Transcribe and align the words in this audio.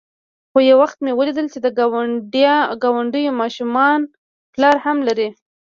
خو 0.51 0.59
يو 0.69 0.77
وخت 0.83 0.97
مې 1.05 1.11
وليدل 1.19 1.47
چې 1.53 1.59
د 1.61 1.67
گاونډيو 2.83 3.31
ماشومان 3.41 3.99
پلار 4.53 4.75
هم 4.85 4.97
لري. 5.07 5.29